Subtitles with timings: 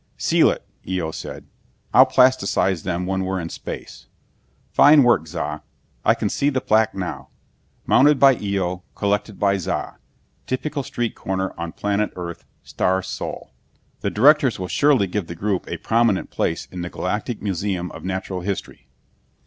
[0.17, 1.45] "Seal it," Eo said.
[1.93, 4.07] "I'll plasticize them when we're in space.
[4.71, 5.61] Fine work, Za.
[6.03, 7.29] I can see the plaque now:
[7.85, 9.97] 'Mounted by Eo, Collected by Za.
[10.47, 13.51] Typical Street Corner on Planet Earth, Star Sol.'
[13.99, 18.03] The directors will surely give the group a prominent place in the Galactic Museum of
[18.03, 18.87] Natural History!"